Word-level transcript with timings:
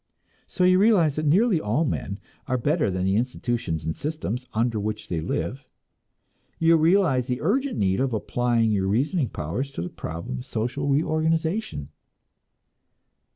So 0.47 0.63
you 0.63 0.79
realize 0.79 1.17
that 1.17 1.27
nearly 1.27 1.61
all 1.61 1.85
men 1.85 2.19
are 2.47 2.57
better 2.57 2.89
than 2.89 3.05
the 3.05 3.17
institutions 3.17 3.85
and 3.85 3.95
systems 3.95 4.47
under 4.51 4.79
which 4.79 5.09
they 5.09 5.21
live; 5.21 5.63
you 6.57 6.75
realize 6.75 7.27
the 7.27 7.39
urgent 7.39 7.77
need 7.77 7.99
of 7.99 8.11
applying 8.11 8.71
your 8.71 8.87
reasoning 8.87 9.27
powers 9.27 9.71
to 9.73 9.83
the 9.83 9.89
problem 9.89 10.39
of 10.39 10.45
social 10.45 10.87
reorganization. 10.87 11.89